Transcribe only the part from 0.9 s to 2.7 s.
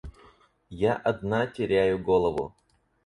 одна теряю голову.